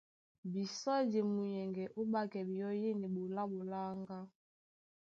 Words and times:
Bisɔ́ 0.51 0.97
di 1.11 1.19
e 1.23 1.27
munyɛŋgɛ 1.33 1.83
ó 1.99 2.01
ɓákɛ 2.11 2.39
binyɔ́ 2.47 2.71
yên 2.81 2.99
eɓoló 3.07 3.39
á 3.43 3.49
ɓoláŋgá. 3.53 4.17